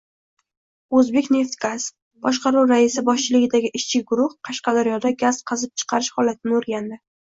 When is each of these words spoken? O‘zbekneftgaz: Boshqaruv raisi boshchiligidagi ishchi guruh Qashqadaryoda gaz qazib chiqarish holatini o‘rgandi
O‘zbekneftgaz: 0.99 1.85
Boshqaruv 2.27 2.67
raisi 2.75 3.05
boshchiligidagi 3.11 3.73
ishchi 3.83 4.05
guruh 4.11 4.37
Qashqadaryoda 4.51 5.17
gaz 5.25 5.45
qazib 5.55 5.79
chiqarish 5.81 6.15
holatini 6.21 6.61
o‘rgandi 6.63 7.05